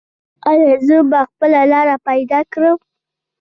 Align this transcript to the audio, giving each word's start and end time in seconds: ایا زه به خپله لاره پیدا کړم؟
ایا 0.49 0.73
زه 0.87 0.97
به 1.09 1.19
خپله 1.29 1.61
لاره 1.71 1.95
پیدا 2.07 2.39
کړم؟ 2.53 2.77